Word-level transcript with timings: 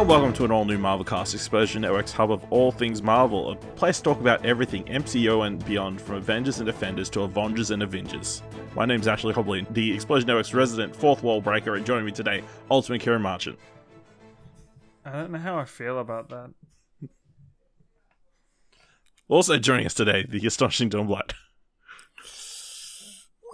and 0.00 0.08
welcome 0.10 0.30
to 0.30 0.44
an 0.44 0.50
all 0.50 0.66
new 0.66 0.76
Marvelcast 0.76 1.32
Explosion 1.32 1.80
Network's 1.80 2.12
hub 2.12 2.30
of 2.30 2.44
all 2.50 2.70
things 2.70 3.02
Marvel, 3.02 3.52
a 3.52 3.56
place 3.56 3.96
to 3.96 4.02
talk 4.02 4.20
about 4.20 4.44
everything 4.44 4.84
MCU 4.84 5.46
and 5.46 5.64
beyond, 5.64 6.02
from 6.02 6.16
Avengers 6.16 6.58
and 6.58 6.66
Defenders 6.66 7.08
to 7.08 7.22
Avengers 7.22 7.70
and 7.70 7.82
Avengers. 7.82 8.42
My 8.74 8.84
name's 8.84 9.08
Ashley 9.08 9.32
Hobley, 9.32 9.66
the 9.72 9.94
Explosion 9.94 10.26
Network's 10.26 10.52
resident 10.52 10.94
fourth 10.94 11.22
wall 11.22 11.40
breaker, 11.40 11.76
and 11.76 11.86
joining 11.86 12.04
me 12.04 12.12
today, 12.12 12.42
Ultimate 12.70 13.00
Ciaran 13.00 13.22
Marchant. 13.22 13.58
I 15.06 15.12
don't 15.12 15.30
know 15.30 15.38
how 15.38 15.58
I 15.58 15.64
feel 15.64 15.98
about 15.98 16.28
that. 16.28 16.52
Also 19.28 19.58
joining 19.58 19.86
us 19.86 19.94
today, 19.94 20.26
the 20.28 20.46
astonishing 20.46 20.90
Dylan 20.90 21.06
Blight. 21.06 21.32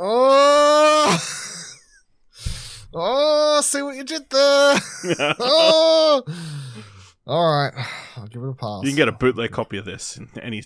Oh, 0.00 1.38
oh, 2.94 3.60
see 3.62 3.82
what 3.82 3.96
you 3.96 4.04
did 4.04 4.28
there. 4.30 4.76
oh, 5.38 6.22
all 7.26 7.52
right, 7.52 7.86
I'll 8.16 8.26
give 8.26 8.42
it 8.42 8.48
a 8.48 8.54
pass. 8.54 8.82
You 8.82 8.90
can 8.90 8.96
get 8.96 9.08
a 9.08 9.12
bootleg 9.12 9.50
copy 9.50 9.78
of 9.78 9.84
this 9.84 10.16
in 10.16 10.28
any 10.40 10.64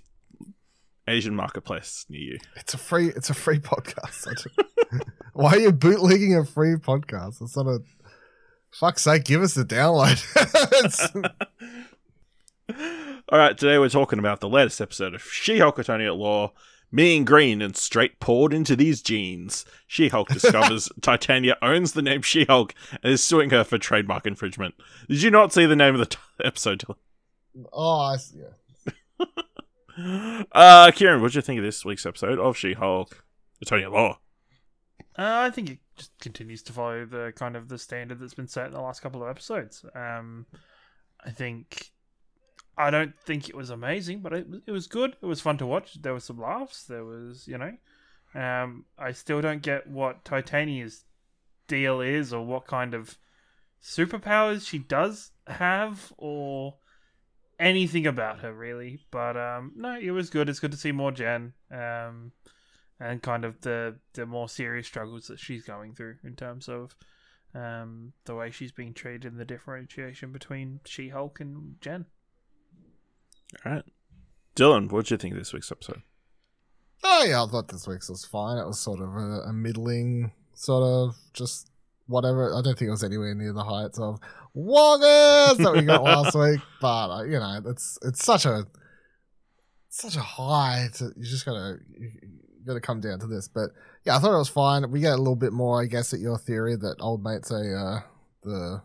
Asian 1.08 1.34
marketplace 1.36 2.04
near 2.08 2.20
you. 2.20 2.38
It's 2.56 2.74
a 2.74 2.78
free. 2.78 3.08
It's 3.08 3.30
a 3.30 3.34
free 3.34 3.58
podcast. 3.58 4.46
Why 5.32 5.52
are 5.52 5.58
you 5.58 5.72
bootlegging 5.72 6.36
a 6.36 6.44
free 6.44 6.74
podcast? 6.74 7.42
It's 7.42 7.56
not 7.56 7.66
a. 7.66 7.80
Fuck's 8.72 9.02
sake! 9.02 9.24
Give 9.24 9.42
us 9.42 9.54
the 9.54 9.64
download. 9.64 10.22
All 13.28 13.38
right, 13.38 13.56
today 13.56 13.78
we're 13.78 13.88
talking 13.88 14.18
about 14.18 14.40
the 14.40 14.48
latest 14.48 14.80
episode 14.80 15.14
of 15.14 15.22
She-Hulk 15.22 15.78
Attorney 15.78 16.06
at 16.06 16.14
Law. 16.14 16.52
Mean 16.92 17.24
green 17.24 17.60
and 17.60 17.76
straight 17.76 18.20
poured 18.20 18.54
into 18.54 18.76
these 18.76 19.02
jeans. 19.02 19.64
She-Hulk 19.86 20.28
discovers 20.32 20.88
Titania 21.00 21.56
owns 21.60 21.92
the 21.92 22.02
name 22.02 22.22
She-Hulk 22.22 22.74
and 23.02 23.12
is 23.12 23.22
suing 23.24 23.50
her 23.50 23.64
for 23.64 23.78
trademark 23.78 24.26
infringement. 24.26 24.74
Did 25.08 25.22
you 25.22 25.30
not 25.30 25.52
see 25.52 25.66
the 25.66 25.76
name 25.76 25.94
of 25.94 26.00
the 26.00 26.06
t- 26.06 26.18
episode? 26.44 26.84
Oh, 27.72 28.00
I 28.00 28.16
see. 28.16 28.38
Yeah. 28.38 29.26
Uh, 30.52 30.90
Ciaran, 30.90 31.22
what 31.22 31.28
did 31.28 31.36
you 31.36 31.40
think 31.40 31.58
of 31.58 31.64
this 31.64 31.82
week's 31.82 32.04
episode 32.04 32.38
of 32.38 32.54
She-Hulk 32.54 33.24
Attorney 33.62 33.84
at 33.84 33.92
Law? 33.92 34.18
Uh, 35.18 35.46
I 35.46 35.50
think 35.50 35.70
it 35.70 35.78
just 35.96 36.12
continues 36.20 36.62
to 36.64 36.74
follow 36.74 37.06
the 37.06 37.32
kind 37.34 37.56
of 37.56 37.68
the 37.68 37.78
standard 37.78 38.20
that's 38.20 38.34
been 38.34 38.46
set 38.46 38.66
in 38.66 38.74
the 38.74 38.80
last 38.82 39.00
couple 39.00 39.22
of 39.22 39.30
episodes. 39.30 39.84
Um, 39.94 40.44
I 41.24 41.30
think 41.30 41.92
I 42.78 42.90
don't 42.90 43.18
think 43.24 43.48
it 43.48 43.56
was 43.56 43.70
amazing, 43.70 44.20
but 44.20 44.32
it, 44.32 44.46
it 44.66 44.70
was 44.70 44.86
good. 44.86 45.16
It 45.22 45.26
was 45.26 45.40
fun 45.40 45.58
to 45.58 45.66
watch. 45.66 46.00
There 46.02 46.12
were 46.12 46.20
some 46.20 46.40
laughs. 46.40 46.84
There 46.84 47.04
was, 47.04 47.48
you 47.48 47.58
know, 47.58 47.72
um, 48.34 48.84
I 48.98 49.12
still 49.12 49.40
don't 49.40 49.62
get 49.62 49.86
what 49.86 50.24
Titania's 50.24 51.04
deal 51.68 52.00
is 52.00 52.32
or 52.32 52.44
what 52.44 52.66
kind 52.66 52.94
of 52.94 53.16
superpowers 53.82 54.66
she 54.66 54.78
does 54.78 55.30
have 55.46 56.12
or 56.18 56.74
anything 57.58 58.06
about 58.06 58.40
her 58.40 58.52
really. 58.52 59.00
But 59.10 59.36
um, 59.36 59.72
no, 59.76 59.98
it 59.98 60.10
was 60.10 60.30
good. 60.30 60.48
It's 60.48 60.60
good 60.60 60.72
to 60.72 60.76
see 60.76 60.92
more 60.92 61.12
Jen. 61.12 61.54
Um, 61.70 62.32
and 62.98 63.22
kind 63.22 63.44
of 63.44 63.60
the 63.60 63.96
the 64.14 64.26
more 64.26 64.48
serious 64.48 64.86
struggles 64.86 65.26
that 65.26 65.38
she's 65.38 65.64
going 65.64 65.94
through 65.94 66.16
in 66.24 66.34
terms 66.34 66.68
of 66.68 66.96
um, 67.54 68.12
the 68.24 68.34
way 68.34 68.50
she's 68.50 68.72
being 68.72 68.94
treated 68.94 69.24
and 69.24 69.40
the 69.40 69.44
differentiation 69.44 70.32
between 70.32 70.80
She 70.84 71.08
Hulk 71.08 71.40
and 71.40 71.76
Jen. 71.80 72.06
All 73.64 73.72
right. 73.72 73.84
Dylan, 74.54 74.90
what 74.90 75.04
did 75.04 75.10
you 75.10 75.16
think 75.18 75.34
of 75.34 75.38
this 75.38 75.52
week's 75.52 75.70
episode? 75.70 76.02
Oh 77.04 77.24
yeah, 77.28 77.42
I 77.42 77.46
thought 77.46 77.68
this 77.68 77.86
week's 77.86 78.08
was 78.08 78.24
fine. 78.24 78.58
It 78.58 78.66
was 78.66 78.80
sort 78.80 79.00
of 79.00 79.10
a, 79.14 79.48
a 79.48 79.52
middling 79.52 80.32
sort 80.54 80.82
of 80.82 81.16
just 81.32 81.70
whatever. 82.06 82.54
I 82.54 82.62
don't 82.62 82.78
think 82.78 82.88
it 82.88 82.90
was 82.90 83.04
anywhere 83.04 83.34
near 83.34 83.52
the 83.52 83.64
heights 83.64 83.98
of 83.98 84.18
Wongers 84.56 85.58
that 85.58 85.72
we 85.74 85.82
got 85.82 86.02
last 86.02 86.34
week, 86.34 86.60
but 86.80 87.10
uh, 87.10 87.22
you 87.24 87.38
know, 87.38 87.60
it's 87.66 87.98
it's 88.02 88.24
such 88.24 88.46
a 88.46 88.66
such 89.88 90.16
a 90.16 90.20
high. 90.20 90.88
To, 90.94 91.12
you 91.16 91.24
just 91.24 91.44
gotta 91.44 91.78
you 91.98 92.10
gotta 92.66 92.80
come 92.80 93.00
down 93.00 93.20
to 93.20 93.26
this. 93.26 93.48
But 93.48 93.70
yeah, 94.04 94.16
I 94.16 94.18
thought 94.18 94.34
it 94.34 94.38
was 94.38 94.48
fine. 94.48 94.90
We 94.90 95.00
get 95.00 95.12
a 95.12 95.18
little 95.18 95.36
bit 95.36 95.52
more, 95.52 95.82
I 95.82 95.86
guess, 95.86 96.14
at 96.14 96.20
your 96.20 96.38
theory 96.38 96.76
that 96.76 96.96
old 97.00 97.22
mate's 97.22 97.50
a 97.50 97.56
uh, 97.56 98.00
the 98.42 98.82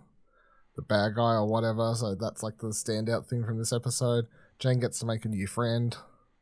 the 0.76 0.82
bad 0.82 1.16
guy 1.16 1.36
or 1.36 1.48
whatever. 1.48 1.94
So 1.96 2.16
that's 2.16 2.44
like 2.44 2.58
the 2.58 2.68
standout 2.68 3.28
thing 3.28 3.46
from 3.46 3.58
this 3.58 3.74
episode. 3.74 4.26
Jane 4.62 4.80
gets 4.80 5.00
to 5.00 5.06
make 5.06 5.26
a 5.26 5.28
new 5.28 5.48
friend. 5.48 5.92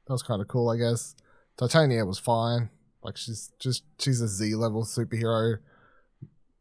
That 0.06 0.14
was 0.14 0.22
kind 0.22 0.42
of 0.42 0.48
cool, 0.48 0.70
I 0.70 0.78
guess. 0.78 1.16
Titania 1.58 2.06
was 2.06 2.20
fine. 2.20 2.70
Like 3.02 3.16
she's 3.16 3.52
just 3.60 3.84
she's 3.98 4.20
a 4.20 4.28
Z 4.28 4.56
level 4.56 4.84
superhero, 4.84 5.60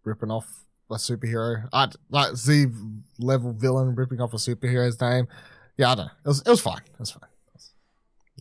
ripping 0.05 0.31
off 0.31 0.65
a 0.89 0.95
superhero. 0.95 1.69
I 1.73 1.89
like 2.11 2.37
Z 2.37 2.67
level 3.19 3.53
villain 3.53 3.97
ripping 3.97 4.21
off 4.21 4.33
a 4.33 4.37
superhero's 4.37 5.01
name. 5.01 5.27
Yeah, 5.77 5.93
I 5.93 5.95
don't 5.97 6.07
know. 6.07 6.13
It 6.25 6.29
was 6.29 6.41
it 6.43 6.49
was 6.49 6.61
fine. 6.61 6.83
It 6.87 7.01
was 7.01 7.11
fine. 7.11 7.29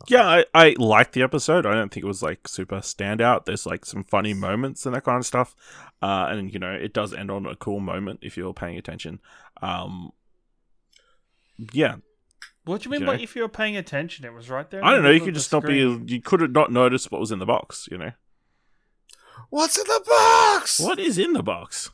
Yeah, 0.07 0.27
I, 0.27 0.45
I 0.53 0.75
liked 0.77 1.13
the 1.13 1.23
episode. 1.23 1.65
I 1.65 1.73
don't 1.73 1.91
think 1.91 2.03
it 2.03 2.07
was 2.07 2.21
like 2.21 2.47
super 2.47 2.77
standout. 2.77 3.45
There's 3.45 3.65
like 3.65 3.83
some 3.83 4.03
funny 4.03 4.33
moments 4.33 4.85
and 4.85 4.95
that 4.95 5.03
kind 5.03 5.17
of 5.17 5.25
stuff. 5.25 5.55
Uh, 6.01 6.27
and 6.29 6.53
you 6.53 6.59
know, 6.59 6.71
it 6.71 6.93
does 6.93 7.13
end 7.13 7.31
on 7.31 7.47
a 7.47 7.55
cool 7.55 7.79
moment 7.79 8.19
if 8.21 8.37
you're 8.37 8.53
paying 8.53 8.77
attention. 8.77 9.19
Um, 9.61 10.11
yeah, 11.73 11.95
What 12.67 12.81
do 12.81 12.87
you 12.87 12.91
mean 12.91 13.01
You 13.01 13.07
by 13.07 13.15
know? 13.17 13.23
if 13.23 13.35
you 13.35 13.41
were 13.41 13.47
paying 13.49 13.75
attention? 13.77 14.25
It 14.25 14.33
was 14.33 14.49
right 14.49 14.69
there. 14.69 14.83
I 14.83 14.91
don't 14.91 15.03
know. 15.03 15.09
You 15.11 15.21
could 15.21 15.33
just 15.33 15.51
not 15.51 15.63
screen. 15.63 16.05
be. 16.05 16.13
You 16.13 16.21
could 16.21 16.41
have 16.41 16.51
not 16.51 16.71
noticed 16.71 17.11
what 17.11 17.19
was 17.21 17.31
in 17.31 17.39
the 17.39 17.45
box. 17.45 17.87
You 17.91 17.97
know, 17.97 18.11
What's 19.49 19.77
in 19.77 19.85
the 19.87 20.03
box? 20.07 20.79
what 20.79 20.99
is 20.99 21.17
in 21.17 21.33
the 21.33 21.43
box? 21.43 21.91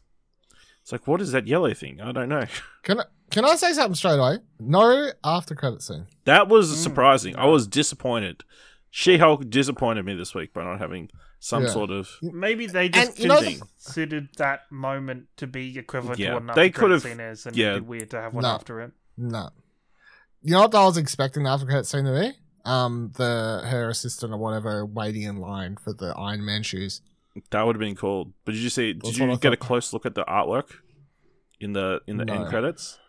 It's 0.82 0.92
like, 0.92 1.08
what 1.08 1.22
is 1.22 1.32
that 1.32 1.48
yellow 1.48 1.74
thing? 1.74 2.02
I 2.02 2.12
don't 2.12 2.30
know. 2.30 2.46
Can 2.84 3.00
I 3.00 3.04
can 3.32 3.46
I 3.46 3.56
say 3.56 3.74
something 3.74 3.96
straight 3.96 4.20
away? 4.20 4.40
No 4.60 5.10
after 5.24 5.56
credit 5.56 5.82
scene. 5.82 6.06
That 6.26 6.50
was 6.50 6.70
Mm, 6.72 6.76
surprising. 6.84 7.36
I 7.36 7.46
was 7.46 7.66
disappointed. 7.66 8.44
She 8.92 9.18
Hulk 9.18 9.50
disappointed 9.50 10.06
me 10.06 10.14
this 10.14 10.36
week 10.36 10.54
by 10.54 10.64
not 10.64 10.78
having 10.80 11.10
some 11.40 11.64
Yeah. 11.64 11.70
sort 11.70 11.90
of. 11.90 12.10
Maybe 12.22 12.68
they 12.68 12.90
just 12.90 13.12
And 13.12 13.20
you 13.20 13.28
know 13.30 13.40
the- 13.42 13.58
considered 13.60 14.30
that 14.38 14.72
moment 14.72 15.30
to 15.38 15.48
be 15.48 15.80
equivalent 15.80 16.20
Yeah, 16.20 16.28
to 16.28 16.34
what 16.36 16.42
an 16.44 16.48
they 16.54 16.68
after 16.68 16.80
could've- 16.80 17.02
credit 17.02 17.18
scene 17.18 17.26
is, 17.26 17.46
and 17.48 17.56
yeah. 17.58 17.72
it'd 17.72 17.84
be 17.84 17.88
weird 17.90 18.10
to 18.12 18.22
have 18.22 18.34
one 18.36 18.44
No. 18.44 18.50
after 18.50 18.82
it. 18.82 18.92
No. 19.18 19.50
You 20.44 20.52
know 20.54 20.62
what 20.62 20.76
I 20.76 20.86
was 20.86 20.98
expecting 20.98 21.48
after 21.48 21.66
credit 21.66 21.86
scene 21.86 22.04
to 22.06 22.12
be? 22.12 22.32
Um, 22.70 23.12
the 23.16 23.62
her 23.66 23.90
assistant 23.90 24.34
or 24.34 24.38
whatever 24.38 24.86
waiting 24.86 25.24
in 25.24 25.38
line 25.38 25.78
for 25.78 25.94
the 25.94 26.14
Iron 26.18 26.46
Man 26.46 26.64
shoes. 26.64 27.02
That 27.52 27.66
would 27.66 27.76
have 27.76 27.80
been 27.80 27.96
cool. 27.96 28.34
But 28.46 28.54
did 28.54 28.62
you 28.62 28.70
see? 28.70 28.94
Did 28.94 29.02
That's 29.04 29.18
you 29.18 29.38
get 29.38 29.54
a 29.54 29.58
close 29.58 29.92
look 29.94 30.06
at 30.06 30.16
the 30.16 30.24
artwork 30.26 30.72
in 31.60 31.74
the 31.74 32.02
in 32.08 32.18
the 32.18 32.26
No. 32.26 32.34
end 32.34 32.48
credits? 32.48 33.00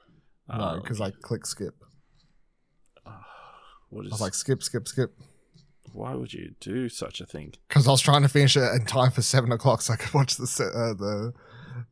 No, 0.49 0.55
Uh, 0.55 0.77
because 0.81 1.01
I 1.01 1.11
click 1.11 1.47
skip. 1.47 1.75
what 3.91 4.07
I 4.07 4.09
was 4.11 4.21
like 4.21 4.35
skip, 4.35 4.63
skip, 4.63 4.89
skip. 4.89 5.17
why 5.93 6.15
would 6.15 6.33
you 6.33 6.55
do 6.61 6.89
such 6.89 7.21
a 7.21 7.27
thing? 7.27 7.53
Because 7.69 7.87
I 7.87 7.91
was 7.91 8.01
trying 8.01 8.23
to 8.23 8.29
finish 8.29 8.57
it 8.57 8.63
in 8.75 8.87
time 8.87 9.11
for 9.11 9.23
seven 9.23 9.53
o'clock 9.53 9.83
so 9.83 9.93
I 9.93 9.97
could 9.97 10.15
watch 10.15 10.37
the 10.37 10.45
uh, 10.45 10.95
the 10.95 11.33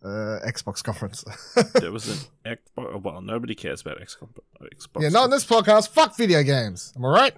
uh, 0.04 0.38
Xbox 0.46 0.82
conference. 0.82 1.24
There 1.74 1.92
was 1.92 2.08
an 2.44 2.56
Xbox. 2.76 3.02
Well, 3.02 3.20
nobody 3.20 3.54
cares 3.54 3.80
about 3.80 3.98
Xbox. 3.98 4.28
Xbox 4.62 5.02
yeah, 5.02 5.08
not 5.08 5.24
in 5.24 5.30
this 5.30 5.44
podcast. 5.44 5.88
Fuck 5.88 6.16
video 6.16 6.42
games. 6.42 6.92
Am 6.96 7.04
I 7.04 7.08
right? 7.08 7.34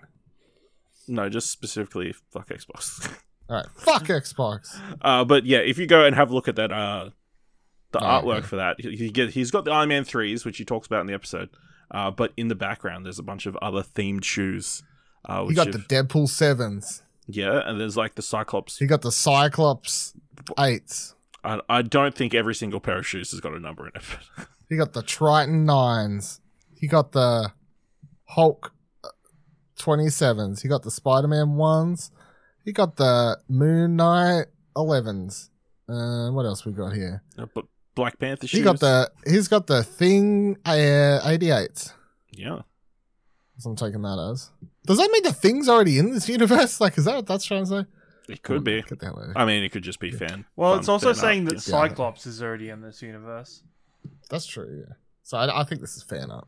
No, 1.08 1.28
just 1.28 1.50
specifically 1.50 2.14
fuck 2.32 2.48
Xbox. 2.48 3.08
All 3.48 3.56
right. 3.56 3.66
Fuck 3.76 4.04
Xbox. 4.04 4.74
Uh, 5.02 5.24
but 5.24 5.44
yeah, 5.44 5.58
if 5.58 5.78
you 5.78 5.86
go 5.86 6.04
and 6.04 6.14
have 6.16 6.30
a 6.30 6.34
look 6.34 6.48
at 6.48 6.56
that, 6.56 6.72
uh, 6.72 7.10
the 7.92 7.98
Oh, 8.00 8.06
artwork 8.22 8.44
for 8.44 8.56
that, 8.56 8.80
he, 8.80 9.10
get, 9.10 9.30
he's 9.30 9.50
got 9.50 9.64
the 9.66 9.70
Iron 9.70 9.90
Man 9.90 10.04
threes, 10.04 10.44
which 10.44 10.56
he 10.58 10.64
talks 10.64 10.86
about 10.86 11.00
in 11.02 11.06
the 11.06 11.14
episode. 11.14 11.50
Uh, 11.90 12.10
but 12.10 12.32
in 12.36 12.48
the 12.48 12.54
background, 12.54 13.04
there's 13.04 13.18
a 13.18 13.22
bunch 13.22 13.44
of 13.46 13.54
other 13.56 13.82
themed 13.82 14.24
shoes. 14.24 14.82
Uh, 15.26 15.46
He 15.46 15.54
got 15.54 15.66
have- 15.66 15.74
the 15.74 15.80
Deadpool 15.94 16.28
sevens. 16.28 17.02
yeah, 17.26 17.60
and 17.64 17.78
there's 17.80 17.96
like 17.96 18.14
the 18.14 18.22
Cyclops. 18.22 18.78
He 18.78 18.86
got 18.86 19.02
the 19.02 19.12
Cyclops 19.12 20.14
eights. 20.58 21.13
I, 21.44 21.60
I 21.68 21.82
don't 21.82 22.14
think 22.14 22.34
every 22.34 22.54
single 22.54 22.80
pair 22.80 22.98
of 22.98 23.06
shoes 23.06 23.30
has 23.32 23.40
got 23.40 23.52
a 23.52 23.60
number 23.60 23.86
in 23.86 23.92
it. 23.96 24.02
He 24.70 24.78
got 24.78 24.94
the 24.94 25.02
Triton 25.02 25.66
nines. 25.66 26.40
He 26.74 26.86
got 26.88 27.12
the 27.12 27.52
Hulk 28.30 28.72
twenty 29.78 30.08
sevens. 30.08 30.62
He 30.62 30.68
got 30.68 30.82
the 30.82 30.90
Spider 30.90 31.28
Man 31.28 31.56
ones. 31.56 32.10
He 32.64 32.72
got 32.72 32.96
the 32.96 33.38
Moon 33.46 33.94
Knight 33.96 34.46
elevens. 34.74 35.50
Uh, 35.86 36.30
what 36.30 36.46
else 36.46 36.64
we 36.64 36.72
got 36.72 36.94
here? 36.94 37.22
Uh, 37.38 37.44
but 37.54 37.66
Black 37.94 38.18
Panther 38.18 38.46
shoes. 38.46 38.58
He 38.58 38.64
got 38.64 38.80
the. 38.80 39.10
He's 39.26 39.48
got 39.48 39.66
the 39.66 39.82
Thing 39.84 40.56
uh, 40.64 41.20
eighty 41.26 41.50
eight. 41.50 41.92
yeah. 42.32 42.62
So 43.58 43.70
I'm 43.70 43.76
taking 43.76 44.00
that 44.02 44.30
as. 44.32 44.50
Does 44.86 44.96
that 44.98 45.10
mean 45.12 45.22
the 45.22 45.32
thing's 45.32 45.68
already 45.68 45.98
in 45.98 46.10
this 46.10 46.28
universe? 46.28 46.80
Like, 46.80 46.96
is 46.98 47.04
that 47.04 47.16
what 47.16 47.26
that's 47.26 47.44
trying 47.44 47.64
to 47.66 47.68
say? 47.68 47.84
It 48.28 48.42
could 48.42 48.64
be. 48.64 48.82
Get 48.82 48.98
the 48.98 49.06
hell 49.06 49.16
out 49.16 49.20
of 49.20 49.26
here. 49.26 49.34
I 49.36 49.44
mean, 49.44 49.62
it 49.62 49.70
could 49.70 49.82
just 49.82 50.00
be 50.00 50.10
fan. 50.10 50.44
Well, 50.56 50.72
fun 50.72 50.78
it's 50.80 50.88
also 50.88 51.12
saying 51.12 51.46
art, 51.46 51.56
that 51.56 51.66
yeah. 51.68 51.74
Yeah. 51.74 51.88
Cyclops 51.88 52.26
is 52.26 52.42
already 52.42 52.70
in 52.70 52.80
this 52.80 53.02
universe. 53.02 53.62
That's 54.30 54.46
true. 54.46 54.84
Yeah. 54.86 54.94
So 55.22 55.38
I, 55.38 55.60
I 55.60 55.64
think 55.64 55.80
this 55.80 55.96
is 55.96 56.02
fan 56.02 56.30
art. 56.30 56.46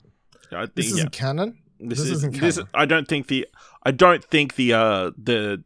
I 0.53 0.63
think, 0.63 0.75
This 0.75 0.93
isn't 0.93 1.13
canon. 1.13 1.59
This, 1.79 1.99
This 1.99 2.07
is, 2.07 2.11
isn't 2.19 2.41
this. 2.41 2.57
canon. 2.57 2.71
I 2.75 2.87
don't 2.87 3.07
think 3.09 3.27
the. 3.27 3.47
I 3.83 3.91
don't 3.91 4.25
think 4.25 4.55
the 4.55 4.73
uh 4.73 5.11
the 5.23 5.65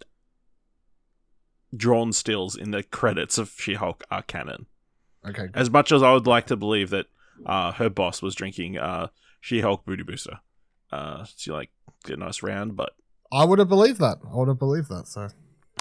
drawn 1.76 2.12
stills 2.12 2.56
in 2.56 2.72
the 2.72 2.82
credits 2.82 3.38
of 3.38 3.50
She-Hulk 3.50 4.02
are 4.10 4.22
canon. 4.22 4.66
Okay. 5.24 5.42
good. 5.46 5.56
As 5.56 5.70
much 5.70 5.92
as 5.92 6.02
I 6.02 6.12
would 6.12 6.26
like 6.26 6.46
to 6.46 6.56
believe 6.56 6.90
that 6.90 7.06
uh, 7.46 7.72
her 7.72 7.88
boss 7.88 8.22
was 8.22 8.34
drinking 8.34 8.78
uh, 8.78 9.08
She 9.40 9.60
Hulk 9.60 9.84
Booty 9.84 10.02
Booster. 10.02 10.40
Uh, 10.90 11.24
so 11.36 11.54
like 11.54 11.70
get 12.04 12.16
a 12.16 12.20
nice 12.20 12.42
round, 12.42 12.76
but 12.76 12.92
I 13.30 13.44
would 13.44 13.58
have 13.60 13.68
believed 13.68 14.00
that. 14.00 14.18
I 14.28 14.34
would 14.36 14.48
have 14.48 14.58
believed 14.58 14.88
that. 14.88 15.06
So 15.06 15.28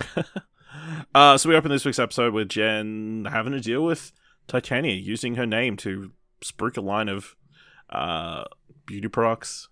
uh, 1.15 1.37
so 1.37 1.49
we 1.49 1.55
open 1.55 1.71
this 1.71 1.85
week's 1.85 1.99
episode 1.99 2.33
with 2.33 2.49
Jen 2.49 3.27
having 3.29 3.53
to 3.53 3.59
deal 3.59 3.83
with 3.83 4.11
Titania 4.47 4.93
using 4.95 5.35
her 5.35 5.45
name 5.45 5.77
to 5.77 6.11
spruik 6.41 6.77
a 6.77 6.81
line 6.81 7.09
of 7.09 7.35
uh, 7.89 8.43
beauty 8.85 9.07
products, 9.07 9.67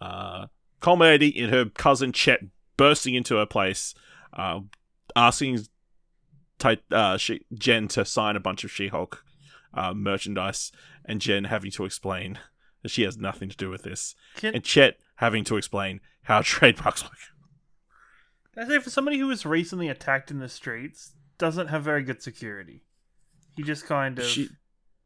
uh, 0.00 0.46
culminating 0.80 1.32
in 1.32 1.50
her 1.50 1.66
cousin 1.66 2.12
Chet 2.12 2.40
bursting 2.76 3.14
into 3.14 3.36
her 3.36 3.46
place, 3.46 3.94
uh, 4.32 4.60
asking 5.14 5.60
uh, 6.92 7.16
she- 7.16 7.44
Jen 7.54 7.88
to 7.88 8.04
sign 8.04 8.36
a 8.36 8.40
bunch 8.40 8.64
of 8.64 8.70
She-Hulk 8.70 9.24
uh, 9.74 9.94
merchandise, 9.94 10.72
and 11.04 11.20
Jen 11.20 11.44
having 11.44 11.70
to 11.72 11.84
explain 11.84 12.38
that 12.82 12.90
she 12.90 13.02
has 13.02 13.16
nothing 13.16 13.48
to 13.50 13.56
do 13.56 13.70
with 13.70 13.82
this, 13.82 14.14
Can, 14.36 14.54
and 14.54 14.64
Chet 14.64 14.98
having 15.16 15.44
to 15.44 15.56
explain 15.56 16.00
how 16.22 16.42
trademarks 16.44 17.02
work. 17.02 17.12
Can 18.54 18.64
I 18.64 18.68
say, 18.68 18.78
for 18.80 18.90
somebody 18.90 19.18
who 19.18 19.26
was 19.28 19.46
recently 19.46 19.88
attacked 19.88 20.30
in 20.30 20.38
the 20.38 20.48
streets, 20.48 21.12
doesn't 21.38 21.68
have 21.68 21.82
very 21.82 22.02
good 22.02 22.22
security. 22.22 22.82
He 23.56 23.62
just 23.62 23.86
kind 23.86 24.18
of 24.18 24.24
She, 24.26 24.48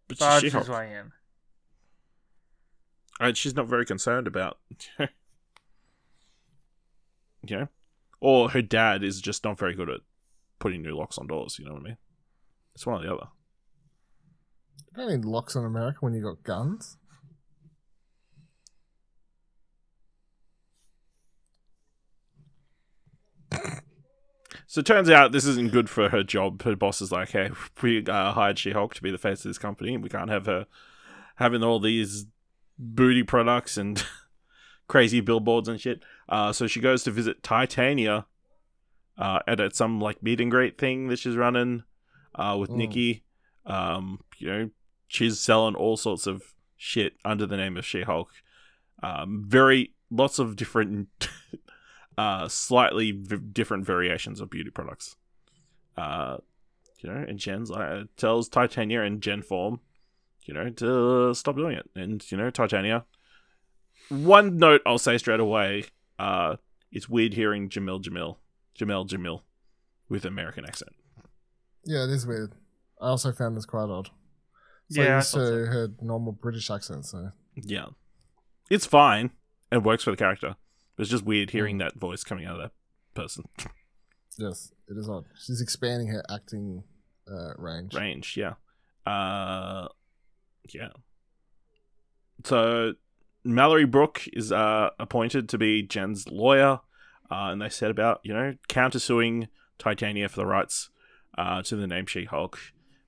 but 0.08 0.16
she's 0.18 0.26
barged 0.26 0.44
She-Hulk. 0.46 0.64
his 0.66 0.70
way 0.74 0.92
in. 0.94 1.12
and 3.20 3.36
she's 3.36 3.54
not 3.56 3.66
very 3.68 3.84
concerned 3.86 4.26
about 4.26 4.58
you 4.98 5.08
know 7.58 7.68
or 8.20 8.50
her 8.50 8.62
dad 8.62 9.02
is 9.04 9.20
just 9.20 9.44
not 9.44 9.58
very 9.58 9.74
good 9.74 9.88
at 9.88 10.00
putting 10.58 10.82
new 10.82 10.96
locks 10.96 11.18
on 11.18 11.26
doors 11.26 11.58
you 11.58 11.64
know 11.64 11.72
what 11.72 11.80
i 11.80 11.84
mean 11.84 11.96
it's 12.74 12.86
one 12.86 13.00
or 13.00 13.06
the 13.06 13.12
other 13.14 13.26
you 14.96 14.96
don't 15.02 15.10
need 15.10 15.24
locks 15.24 15.54
in 15.56 15.64
America 15.64 15.98
when 16.00 16.14
you 16.14 16.22
got 16.22 16.42
guns. 16.44 16.96
So 24.74 24.80
it 24.80 24.86
turns 24.86 25.08
out 25.08 25.30
this 25.30 25.44
isn't 25.44 25.70
good 25.70 25.88
for 25.88 26.08
her 26.08 26.24
job 26.24 26.62
her 26.62 26.74
boss 26.74 27.00
is 27.00 27.12
like 27.12 27.30
hey 27.30 27.50
we 27.82 28.04
uh, 28.06 28.32
hired 28.32 28.58
she-hulk 28.58 28.92
to 28.94 29.02
be 29.02 29.10
the 29.12 29.18
face 29.18 29.38
of 29.44 29.48
this 29.50 29.58
company 29.58 29.94
and 29.94 30.02
we 30.02 30.08
can't 30.08 30.30
have 30.30 30.46
her 30.46 30.66
having 31.36 31.62
all 31.62 31.78
these 31.78 32.26
booty 32.78 33.22
products 33.22 33.76
and 33.76 34.04
crazy 34.88 35.20
billboards 35.20 35.68
and 35.68 35.80
shit 35.80 36.02
uh, 36.28 36.52
so 36.52 36.66
she 36.66 36.80
goes 36.80 37.04
to 37.04 37.10
visit 37.10 37.42
titania 37.42 38.26
uh, 39.16 39.38
at, 39.46 39.60
at 39.60 39.76
some 39.76 40.00
like 40.00 40.22
meet 40.22 40.40
and 40.40 40.50
greet 40.50 40.76
thing 40.76 41.06
that 41.06 41.18
she's 41.18 41.36
running 41.36 41.84
uh, 42.34 42.56
with 42.58 42.70
Mm. 42.70 42.76
Nikki. 42.76 43.24
Um, 43.66 44.20
you 44.38 44.48
know, 44.48 44.70
she's 45.06 45.38
selling 45.38 45.74
all 45.74 45.96
sorts 45.96 46.26
of 46.26 46.42
shit 46.76 47.14
under 47.24 47.46
the 47.46 47.56
name 47.56 47.76
of 47.76 47.86
She-Hulk. 47.86 48.30
Um, 49.02 49.44
very 49.46 49.94
lots 50.10 50.38
of 50.38 50.56
different, 50.56 51.08
uh, 52.18 52.48
slightly 52.48 53.12
v- 53.12 53.36
different 53.36 53.84
variations 53.84 54.40
of 54.40 54.50
beauty 54.50 54.70
products. 54.70 55.16
Uh, 55.96 56.38
you 56.98 57.10
know, 57.10 57.16
and 57.16 57.38
Jen's 57.38 57.70
like 57.70 58.14
tells 58.16 58.48
Titania 58.48 59.02
in 59.02 59.20
Jen 59.20 59.42
form, 59.42 59.80
you 60.44 60.54
know, 60.54 60.70
to 60.70 61.34
stop 61.34 61.56
doing 61.56 61.76
it. 61.76 61.88
And 61.94 62.24
you 62.30 62.36
know, 62.38 62.50
Titania. 62.50 63.04
One 64.08 64.58
note 64.58 64.82
I'll 64.86 64.98
say 64.98 65.18
straight 65.18 65.40
away. 65.40 65.84
Uh, 66.18 66.56
it's 66.92 67.08
weird 67.08 67.34
hearing 67.34 67.68
Jamil 67.68 68.02
Jamil, 68.02 68.36
Jamel 68.78 69.08
Jamil, 69.08 69.42
with 70.08 70.24
American 70.24 70.64
accent. 70.64 70.92
Yeah, 71.84 72.04
it 72.04 72.10
is 72.10 72.26
weird. 72.26 72.52
I 73.00 73.08
also 73.08 73.32
found 73.32 73.56
this 73.56 73.66
quite 73.66 73.88
odd. 73.90 74.08
So 74.90 75.02
Yeah, 75.02 75.14
I 75.14 75.16
used 75.16 75.32
to 75.32 75.38
thought 75.38 75.46
so. 75.46 75.64
heard 75.66 76.02
normal 76.02 76.32
British 76.32 76.70
accent, 76.70 77.06
so 77.06 77.30
Yeah. 77.54 77.86
It's 78.70 78.86
fine. 78.86 79.30
It 79.72 79.82
works 79.82 80.04
for 80.04 80.10
the 80.10 80.16
character. 80.16 80.56
But 80.96 81.02
it's 81.02 81.10
just 81.10 81.24
weird 81.24 81.48
Mm. 81.48 81.52
hearing 81.52 81.78
that 81.78 81.94
voice 81.96 82.22
coming 82.24 82.46
out 82.46 82.60
of 82.60 82.62
that 82.62 82.72
person. 83.14 83.44
yes, 84.38 84.72
it 84.88 84.96
is 84.96 85.08
odd. 85.08 85.24
She's 85.44 85.60
expanding 85.60 86.08
her 86.08 86.22
acting 86.30 86.84
uh, 87.30 87.54
range. 87.56 87.94
Range, 87.94 88.36
yeah. 88.36 88.54
Uh 89.10 89.88
yeah. 90.72 90.88
So 92.44 92.94
Mallory 93.44 93.86
Book 93.86 94.22
is 94.32 94.52
uh 94.52 94.90
appointed 94.98 95.48
to 95.50 95.58
be 95.58 95.82
Jen's 95.82 96.28
lawyer. 96.28 96.80
Uh, 97.30 97.48
and 97.50 97.60
they 97.62 97.70
said 97.70 97.90
about, 97.90 98.20
you 98.22 98.34
know, 98.34 98.54
countersuing 98.68 99.48
Titania 99.78 100.28
for 100.28 100.36
the 100.36 100.46
rights 100.46 100.90
uh, 101.38 101.62
to 101.62 101.74
the 101.74 101.86
name 101.86 102.04
She 102.04 102.26
Hulk. 102.26 102.58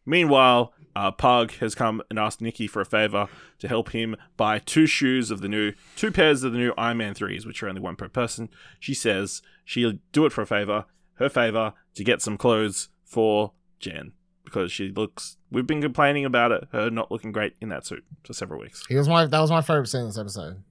Meanwhile, 0.07 0.73
uh, 0.95 1.11
Pug 1.11 1.53
has 1.57 1.75
come 1.75 2.01
and 2.09 2.19
asked 2.19 2.41
Nikki 2.41 2.67
for 2.67 2.81
a 2.81 2.87
favor 2.87 3.29
to 3.59 3.69
help 3.69 3.91
him 3.91 4.17
buy 4.37 4.61
two 4.61 4.87
shoes 4.87 5.31
of 5.31 5.41
the 5.43 5.49
new, 5.49 5.73
two 5.97 6.11
pairs 6.11 6.43
of 6.43 6.53
the 6.53 6.59
new 6.59 6.73
Iron 6.79 6.97
Man 6.97 7.15
3s, 7.15 7.45
which 7.45 7.63
are 7.63 7.69
only 7.69 7.83
one 7.83 7.97
per 7.97 8.09
person. 8.09 8.49
She 8.81 8.95
says 8.95 9.43
she'll 9.65 9.99
do 10.13 10.25
it 10.25 10.33
for 10.33 10.41
a 10.43 10.47
favor, 10.47 10.87
her 11.15 11.29
favor, 11.29 11.75
to 11.95 12.05
get 12.05 12.23
some 12.23 12.39
clothes 12.39 12.89
for 13.05 13.53
Jen. 13.79 14.13
Because 14.45 14.71
she 14.71 14.91
looks, 14.91 15.37
we've 15.51 15.67
been 15.67 15.83
complaining 15.83 16.25
about 16.25 16.53
it, 16.53 16.69
her 16.71 16.89
not 16.89 17.11
looking 17.11 17.33
great 17.33 17.55
in 17.61 17.69
that 17.71 17.85
suit 17.85 18.05
for 18.23 18.33
several 18.33 18.61
weeks. 18.61 18.87
He 18.89 18.95
was 18.95 19.09
my 19.09 19.27
that 19.27 19.41
was 19.41 19.51
my 19.51 19.61
favorite 19.61 19.89
scene 19.89 20.03
in 20.03 20.07
this 20.07 20.19
episode. 20.19 20.63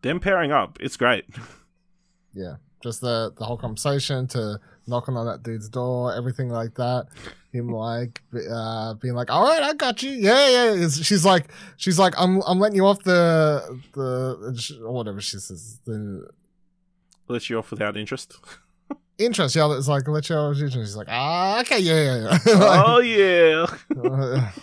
Them 0.00 0.20
pairing 0.20 0.52
up, 0.52 0.78
it's 0.80 0.96
great. 0.96 1.26
Yeah, 2.36 2.56
just 2.82 3.00
the 3.00 3.32
the 3.38 3.44
whole 3.44 3.56
conversation 3.56 4.26
to 4.28 4.60
knocking 4.86 5.16
on 5.16 5.26
that 5.26 5.42
dude's 5.42 5.68
door, 5.68 6.14
everything 6.14 6.48
like 6.50 6.74
that. 6.74 7.06
Him 7.52 7.68
like 7.70 8.20
uh, 8.50 8.92
being 8.94 9.14
like, 9.14 9.30
"All 9.30 9.42
right, 9.44 9.62
I 9.62 9.72
got 9.72 10.02
you." 10.02 10.10
Yeah, 10.10 10.48
yeah. 10.50 10.72
It's- 10.74 11.02
She's 11.02 11.24
like, 11.24 11.48
she's 11.78 11.98
like, 11.98 12.12
"I'm 12.18 12.42
I'm 12.46 12.58
letting 12.60 12.76
you 12.76 12.84
off 12.86 13.02
the 13.02 13.80
the 13.94 14.80
or 14.84 14.92
whatever 14.92 15.20
she 15.22 15.38
says 15.38 15.80
the 15.86 16.28
Let 17.28 17.48
you 17.48 17.58
off 17.58 17.70
without 17.70 17.96
interest. 17.96 18.34
interest." 19.18 19.56
Yeah, 19.56 19.74
it's 19.76 19.88
like 19.88 20.06
let 20.06 20.28
you 20.28 20.36
off 20.36 20.54
interest. 20.56 20.74
She's 20.76 20.96
like, 20.96 21.08
"Ah, 21.10 21.60
okay, 21.60 21.78
yeah, 21.78 22.04
yeah, 22.04 22.38
yeah." 22.46 22.82
oh, 22.86 22.98
yeah. 23.00 24.50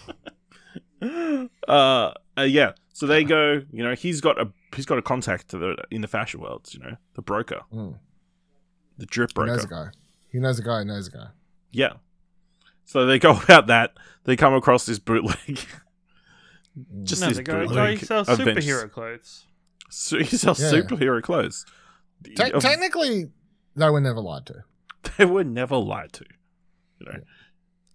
Uh, 1.68 2.14
uh, 2.38 2.42
yeah. 2.44 2.72
So 2.94 3.08
they 3.08 3.24
go. 3.24 3.62
You 3.72 3.84
know, 3.84 3.94
he's 3.96 4.22
got 4.22 4.40
a 4.40 4.48
he's 4.76 4.86
got 4.86 4.98
a 4.98 5.02
contact 5.02 5.50
to 5.50 5.58
the 5.58 5.76
in 5.92 6.02
the 6.02 6.08
fashion 6.08 6.42
world. 6.42 6.70
You 6.72 6.80
know, 6.80 6.96
the 7.16 7.22
broker, 7.22 7.62
mm. 7.74 7.96
the 8.98 9.06
drip 9.06 9.34
broker. 9.34 9.52
He 9.52 9.56
knows 9.58 9.64
a 9.66 9.68
guy. 9.68 9.86
He 10.30 10.40
knows 10.40 10.60
a 10.60 10.64
guy. 10.64 10.80
Who 10.80 10.86
knows 10.86 11.08
a 11.08 11.12
guy. 11.12 11.28
Yeah. 11.72 11.94
So 12.86 13.06
they 13.06 13.20
go 13.20 13.32
about 13.44 13.68
that. 13.68 13.94
They 14.26 14.36
come 14.36 14.54
across 14.54 14.86
this 14.86 15.00
bootleg. 15.00 15.60
Mm. 16.78 17.04
Just 17.04 17.22
no, 17.22 17.28
this 17.28 17.38
the 17.38 17.44
guy, 17.44 17.66
bootleg. 17.66 18.00
guy 18.00 18.06
sells 18.06 18.28
superhero 18.28 18.92
clothes. 18.92 19.46
So 19.90 20.18
he 20.18 20.38
sells 20.38 20.60
Yeah. 20.60 20.72
superhero 20.72 21.22
clothes. 21.22 21.66
Te- 22.24 22.52
Of- 22.52 22.64
technically, 22.64 23.32
they 23.76 23.90
were 23.90 24.02
never 24.02 24.22
lied 24.22 24.46
to. 24.48 24.64
they 25.18 25.26
were 25.26 25.44
never 25.44 25.78
lied 25.78 26.14
to. 26.14 26.26
You 27.00 27.06
know. 27.06 27.20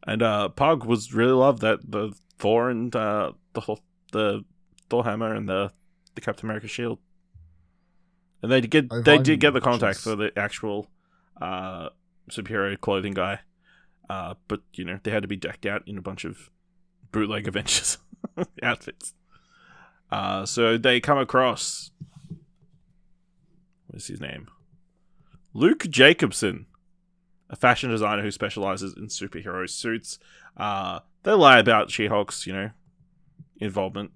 And 0.07 0.23
uh 0.23 0.49
Pug 0.51 0.85
was 0.85 1.13
really 1.13 1.33
loved 1.33 1.61
that 1.63 1.91
the 1.91 2.13
Thor 2.39 2.71
and 2.71 2.95
uh 2.95 3.33
the 3.55 3.63
whole- 3.63 3.81
the 4.13 4.45
Thor 4.89 5.05
hammer 5.05 5.35
and 5.35 5.49
the 5.49 5.73
the 6.19 6.25
Captain 6.25 6.47
America 6.47 6.67
shield. 6.67 6.99
And 8.43 8.51
they 8.51 8.61
did 8.61 8.71
get 8.71 8.87
Oh, 8.91 9.01
they 9.01 9.19
did 9.19 9.41
get 9.41 9.53
the 9.55 9.61
contact 9.61 10.01
for 10.01 10.17
the 10.17 10.31
actual 10.37 10.89
uh 11.41 11.91
superhero 12.31 12.79
clothing 12.81 13.15
guy. 13.15 13.41
Uh 14.11 14.35
but 14.49 14.61
you 14.75 14.85
know, 14.85 14.99
they 15.03 15.11
had 15.11 15.23
to 15.23 15.29
be 15.29 15.37
decked 15.37 15.67
out 15.67 15.83
in 15.87 15.97
a 15.99 16.03
bunch 16.03 16.25
of 16.25 16.51
bootleg 17.13 17.47
Avengers 17.49 17.99
outfits. 18.63 19.15
Uh 20.11 20.45
so 20.45 20.77
they 20.77 21.01
come 21.01 21.19
across 21.19 21.91
what's 23.87 24.09
his 24.09 24.21
name? 24.21 24.49
Luke 25.55 25.87
Jacobson 25.89 26.67
a 27.51 27.57
fashion 27.57 27.91
designer 27.91 28.23
who 28.23 28.31
specializes 28.31 28.95
in 28.95 29.07
superhero 29.07 29.69
suits. 29.69 30.19
Uh, 30.57 31.01
they 31.23 31.33
lie 31.33 31.59
about 31.59 31.91
She-Hulk's, 31.91 32.47
you 32.47 32.53
know, 32.53 32.71
involvement 33.59 34.11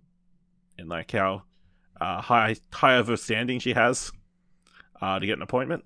and 0.79 0.89
like 0.89 1.11
how 1.13 1.45
uh, 2.03 2.21
high 2.21 2.57
high 2.73 2.95
of 2.95 3.09
a 3.09 3.17
standing 3.17 3.61
she 3.61 3.73
has 3.75 4.13
uh, 5.01 5.19
to 5.19 5.27
get 5.27 5.37
an 5.37 5.43
appointment. 5.43 5.85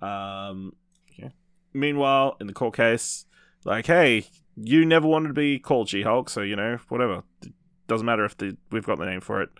Um, 0.00 0.72
yeah. 1.18 1.30
Meanwhile, 1.72 2.36
in 2.40 2.46
the 2.46 2.52
court 2.52 2.76
case, 2.76 3.26
like, 3.64 3.86
hey, 3.86 4.26
you 4.56 4.84
never 4.84 5.06
wanted 5.06 5.28
to 5.28 5.34
be 5.34 5.58
called 5.58 5.88
She-Hulk, 5.88 6.30
so 6.30 6.40
you 6.42 6.56
know, 6.56 6.78
whatever. 6.88 7.22
It 7.42 7.52
doesn't 7.88 8.06
matter 8.06 8.24
if 8.24 8.36
the, 8.36 8.56
we've 8.70 8.86
got 8.86 8.98
the 8.98 9.06
name 9.06 9.20
for 9.20 9.42
it. 9.42 9.50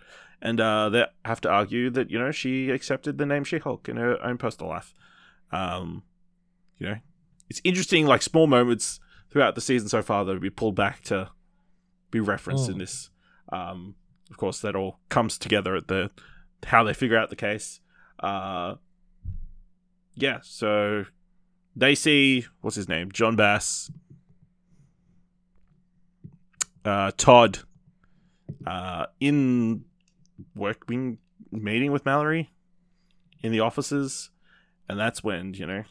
And 0.41 0.59
uh, 0.61 0.89
they 0.89 1.05
have 1.25 1.41
to 1.41 1.49
argue 1.49 1.89
that 1.91 2.11
you 2.11 2.19
know 2.19 2.31
she 2.31 2.69
accepted 2.69 3.17
the 3.17 3.25
name 3.25 3.43
She-Hulk 3.43 3.89
in 3.89 3.97
her 3.97 4.23
own 4.23 4.37
personal 4.37 4.69
life. 4.69 4.93
Um, 5.51 6.03
you 6.77 6.87
know, 6.87 6.97
it's 7.49 7.61
interesting, 7.63 8.05
like 8.05 8.21
small 8.21 8.45
moments 8.47 8.99
throughout 9.31 9.55
the 9.55 9.61
season 9.61 9.89
so 9.89 10.01
far 10.01 10.23
that 10.25 10.31
will 10.33 10.39
be 10.39 10.49
pulled 10.49 10.75
back 10.75 11.01
to 11.05 11.31
be 12.11 12.19
referenced 12.19 12.69
in 12.69 12.75
Mm. 12.75 12.79
this. 12.79 13.09
Um, 13.51 13.95
of 14.29 14.37
course, 14.37 14.61
that 14.61 14.75
all 14.75 14.99
comes 15.09 15.37
together 15.37 15.75
at 15.75 15.87
the 15.87 16.11
how 16.65 16.83
they 16.83 16.93
figure 16.93 17.17
out 17.17 17.29
the 17.29 17.35
case. 17.35 17.79
Uh, 18.19 18.75
yeah, 20.15 20.39
so 20.41 21.05
they 21.75 21.93
see 21.95 22.45
what's 22.61 22.75
his 22.75 22.89
name, 22.89 23.11
Jon 23.11 23.35
Bass, 23.35 23.91
uh, 26.85 27.11
Todd. 27.17 27.59
uh, 28.65 29.05
in 29.19 29.83
working 30.55 31.17
meeting 31.51 31.91
with 31.91 32.05
Mallory 32.05 32.49
in 33.41 33.51
the 33.51 33.59
offices, 33.59 34.29
and 34.89 34.99
that's 34.99 35.23
when 35.23 35.53
you 35.53 35.65
know 35.65 35.83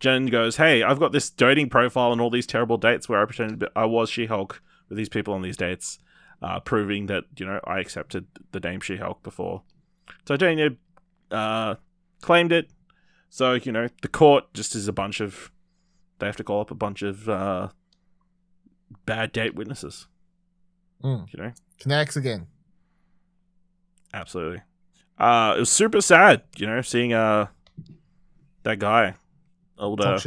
Jen 0.00 0.26
goes, 0.26 0.56
"Hey, 0.56 0.82
I've 0.82 0.98
got 0.98 1.12
this 1.12 1.30
dating 1.30 1.70
profile 1.70 2.12
and 2.12 2.20
all 2.20 2.30
these 2.30 2.46
terrible 2.46 2.76
dates 2.76 3.08
where 3.08 3.20
I 3.22 3.24
pretended 3.24 3.68
I 3.74 3.84
was 3.86 4.10
She-Hulk 4.10 4.62
with 4.88 4.98
these 4.98 5.08
people 5.08 5.34
on 5.34 5.42
these 5.42 5.56
dates, 5.56 5.98
uh, 6.42 6.60
proving 6.60 7.06
that 7.06 7.24
you 7.36 7.46
know 7.46 7.60
I 7.64 7.78
accepted 7.80 8.26
the 8.52 8.60
name 8.60 8.80
She-Hulk 8.80 9.22
before." 9.22 9.62
Titania 10.24 10.70
uh, 11.30 11.76
claimed 12.20 12.52
it, 12.52 12.70
so 13.28 13.54
you 13.54 13.72
know 13.72 13.88
the 14.02 14.08
court 14.08 14.52
just 14.54 14.74
is 14.74 14.88
a 14.88 14.92
bunch 14.92 15.20
of 15.20 15.50
they 16.18 16.26
have 16.26 16.36
to 16.36 16.44
call 16.44 16.60
up 16.60 16.70
a 16.70 16.74
bunch 16.74 17.02
of 17.02 17.28
uh, 17.28 17.68
bad 19.06 19.32
date 19.32 19.54
witnesses. 19.54 20.06
Mm. 21.02 21.32
You 21.32 21.42
know, 21.42 21.52
Connects 21.78 22.16
again. 22.16 22.46
absolutely. 24.12 24.62
Uh, 25.18 25.54
it 25.56 25.60
was 25.60 25.70
super 25.70 26.00
sad, 26.00 26.42
you 26.56 26.66
know, 26.66 26.80
seeing 26.80 27.12
uh 27.12 27.46
that 28.62 28.78
guy, 28.78 29.14
old 29.78 30.00
uh, 30.00 30.18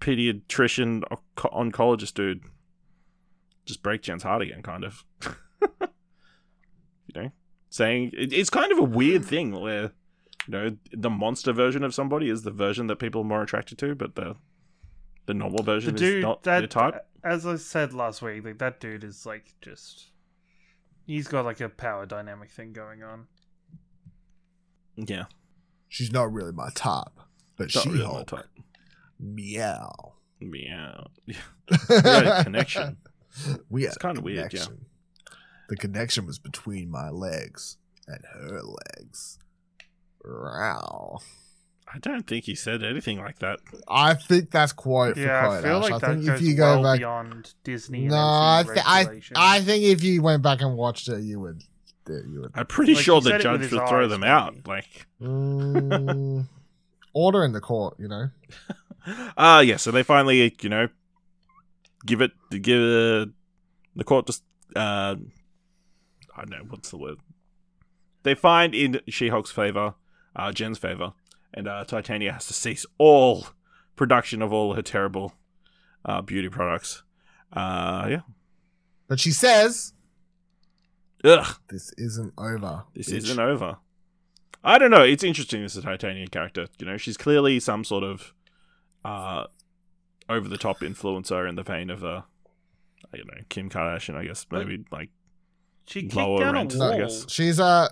pediatrician 0.00 1.02
oncologist 1.36 2.14
dude, 2.14 2.42
just 3.64 3.82
break 3.82 4.02
Jen's 4.02 4.22
heart 4.22 4.42
again, 4.42 4.62
kind 4.62 4.84
of. 4.84 5.04
you 5.62 7.22
know, 7.22 7.30
saying 7.70 8.10
it, 8.14 8.32
it's 8.32 8.50
kind 8.50 8.72
of 8.72 8.78
a 8.78 8.82
weird 8.84 9.24
thing 9.24 9.52
where 9.52 9.92
you 10.46 10.50
know 10.52 10.76
the 10.92 11.10
monster 11.10 11.52
version 11.52 11.84
of 11.84 11.94
somebody 11.94 12.28
is 12.28 12.42
the 12.42 12.50
version 12.50 12.86
that 12.88 12.96
people 12.96 13.20
are 13.22 13.24
more 13.24 13.42
attracted 13.42 13.78
to, 13.78 13.94
but 13.94 14.14
the 14.14 14.36
the 15.26 15.34
normal 15.34 15.58
The 15.58 15.62
version 15.64 15.94
is 15.96 16.22
not 16.22 16.42
that 16.44 16.58
their 16.60 16.66
type. 16.68 17.06
as 17.24 17.46
I 17.46 17.56
said 17.56 17.92
last 17.94 18.22
week, 18.22 18.44
like 18.44 18.58
that 18.58 18.80
dude 18.80 19.04
is 19.04 19.24
like 19.26 19.54
just 19.60 20.10
he's 21.06 21.28
got 21.28 21.44
like 21.44 21.60
a 21.60 21.68
power 21.68 22.06
dynamic 22.06 22.50
thing 22.50 22.72
going 22.72 23.02
on. 23.02 23.26
Yeah, 24.96 25.24
She's 25.88 26.12
not 26.12 26.32
really 26.32 26.52
my 26.52 26.68
type, 26.74 27.06
but 27.56 27.74
not 27.74 27.84
she 27.84 27.90
really 27.90 28.04
my 28.04 28.10
Hulk. 28.10 28.26
type. 28.28 28.46
Meow. 29.18 30.14
Meow. 30.40 31.06
Yeah, 31.90 32.42
connection. 32.42 32.96
We 33.70 33.84
It's 33.86 33.94
had 33.94 34.00
kinda 34.00 34.20
weird, 34.20 34.36
yeah. 34.36 34.48
connection. 34.48 34.86
The 35.68 35.76
connection 35.76 36.26
was 36.26 36.38
between 36.38 36.90
my 36.90 37.08
legs 37.10 37.78
and 38.06 38.20
her 38.34 38.60
legs. 38.62 39.38
Wow. 40.24 41.20
I 41.94 41.98
don't 41.98 42.26
think 42.26 42.44
he 42.46 42.54
said 42.54 42.82
anything 42.82 43.18
like 43.18 43.38
that. 43.40 43.58
I 43.88 44.14
think 44.14 44.50
that's 44.50 44.72
quite 44.72 45.14
for 45.14 45.20
yeah, 45.20 45.44
quite 45.46 45.58
I 45.58 45.62
feel 45.62 45.76
Ash. 45.76 45.82
like 45.82 45.92
I 45.92 45.98
that 45.98 46.06
think 46.14 46.26
goes 46.26 46.40
if 46.40 46.46
you 46.46 46.54
go 46.56 46.62
well 46.80 46.82
back, 46.84 46.98
beyond 47.00 47.54
Disney. 47.64 48.06
no, 48.06 48.14
and 48.16 48.16
I, 48.16 48.62
th- 48.62 48.86
I. 48.86 49.56
I 49.56 49.60
think 49.60 49.84
if 49.84 50.02
you 50.02 50.22
went 50.22 50.42
back 50.42 50.62
and 50.62 50.74
watched 50.76 51.08
it, 51.08 51.22
you 51.22 51.38
would, 51.40 51.62
you 52.08 52.40
would. 52.42 52.52
I'm 52.54 52.64
pretty 52.66 52.94
Like, 52.94 53.04
sure 53.04 53.20
the 53.20 53.30
said 53.30 53.32
it 53.32 53.36
with 53.36 53.42
judge 53.42 53.60
his 53.62 53.72
would 53.72 53.88
throw 53.88 54.04
eyes, 54.04 54.10
them 54.10 54.24
out. 54.24 54.54
Like, 54.66 55.06
Mm, 55.20 56.46
order 57.12 57.44
in 57.44 57.52
the 57.52 57.60
court, 57.60 57.96
you 57.98 58.08
know. 58.08 58.30
ah, 59.36 59.60
yeah. 59.60 59.76
So 59.76 59.90
they 59.90 60.02
finally, 60.02 60.56
you 60.62 60.68
know, 60.70 60.88
give 62.06 62.20
it, 62.20 62.32
give 62.50 62.80
uh, 62.80 63.26
the 63.96 64.04
court 64.04 64.26
just, 64.26 64.42
uh, 64.76 65.16
I 66.36 66.44
don't 66.44 66.50
know 66.50 66.64
what's 66.68 66.90
the 66.90 66.98
word. 66.98 67.18
They 68.22 68.34
find 68.34 68.74
in 68.74 69.00
She-Hulk's 69.08 69.50
favor, 69.50 69.94
uh, 70.36 70.52
Jen's 70.52 70.78
favor, 70.78 71.12
and 71.52 71.68
uh, 71.68 71.84
Titania 71.84 72.32
has 72.32 72.46
to 72.46 72.54
cease 72.54 72.86
all 72.98 73.46
production 73.96 74.42
of 74.42 74.52
all 74.52 74.74
her 74.74 74.82
terrible 74.82 75.34
uh, 76.04 76.22
beauty 76.22 76.48
products. 76.48 77.02
Uh, 77.52 78.06
yeah. 78.08 78.20
But 79.08 79.20
she 79.20 79.30
says 79.32 79.92
Ugh. 81.24 81.56
this 81.68 81.92
isn't 81.98 82.32
over. 82.38 82.84
This 82.94 83.10
bitch." 83.10 83.16
isn't 83.18 83.38
over. 83.38 83.76
I 84.64 84.78
don't 84.78 84.90
know. 84.90 85.02
It's 85.02 85.24
interesting. 85.24 85.62
This 85.62 85.76
is 85.76 85.84
a 85.84 85.86
Titanian 85.86 86.28
character. 86.28 86.66
You 86.78 86.86
know, 86.86 86.96
she's 86.96 87.16
clearly 87.16 87.58
some 87.60 87.84
sort 87.84 88.04
of 88.04 88.32
uh, 89.04 89.44
over 90.28 90.48
the 90.48 90.58
top 90.58 90.80
influencer 90.80 91.48
in 91.48 91.54
the 91.56 91.62
vein 91.62 91.90
of 91.90 92.04
uh, 92.04 92.22
I 93.12 93.16
don't 93.16 93.26
know 93.26 93.42
Kim 93.48 93.68
Kardashian. 93.70 94.14
I 94.16 94.24
guess 94.24 94.46
maybe 94.50 94.84
like 94.90 95.10
she 95.86 96.02
kicked 96.02 96.14
down 96.14 96.54
rent, 96.54 96.74
a 96.74 96.78
I 96.82 96.88
wall. 96.90 96.98
guess. 96.98 97.30
She's 97.30 97.58
a. 97.58 97.90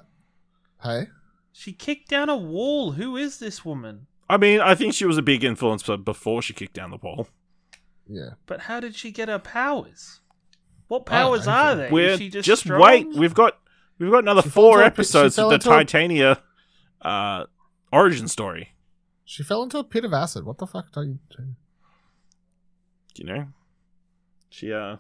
Hey, 0.83 1.09
She 1.53 1.73
kicked 1.73 2.09
down 2.09 2.29
a 2.31 2.37
wall. 2.37 2.93
Who 2.93 3.17
is 3.17 3.39
this 3.39 3.65
woman? 3.65 4.07
I 4.31 4.37
mean, 4.37 4.61
I 4.61 4.75
think 4.75 4.95
she 4.95 5.05
was 5.05 5.19
a 5.19 5.23
big 5.23 5.43
influencer 5.43 6.03
before 6.03 6.41
she 6.41 6.55
kicked 6.55 6.73
down 6.75 6.91
the 6.91 6.97
wall. 6.97 7.29
yeah. 8.09 8.31
But 8.47 8.61
how 8.63 8.81
did 8.81 8.95
she 8.95 9.11
get 9.11 9.29
her 9.29 9.39
powers? 9.41 10.21
What 10.89 11.05
powers 11.07 11.47
know. 11.47 11.53
are 11.53 11.75
they? 11.77 11.91
We're 11.91 12.17
she 12.17 12.31
just, 12.31 12.47
just 12.47 12.63
strong? 12.63 12.81
wait. 12.81 13.09
We've 13.15 13.35
got 13.35 13.59
we've 13.99 14.11
got 14.11 14.21
another 14.25 14.43
She 14.43 14.49
four 14.51 14.79
into 14.79 14.87
a 14.87 14.91
pit- 14.91 14.95
she 14.97 15.01
episodes 15.01 15.37
fell 15.37 15.47
of 15.47 15.51
the 15.51 15.55
into 15.57 15.71
a- 15.71 15.73
Titania 15.85 16.43
uh, 17.03 17.45
origin 17.93 18.29
story. 18.29 18.71
She 19.25 19.43
fell 19.43 19.63
into 19.63 19.79
a 19.79 19.85
pit 19.85 20.05
of 20.05 20.13
acid. 20.13 20.45
What 20.45 20.59
the 20.59 20.67
fuck 20.67 20.87
are 20.97 21.05
you 21.05 21.19
doing? 21.37 21.57
You 23.21 23.27
know, 23.27 23.47
she 24.49 24.73
uh, 24.73 24.97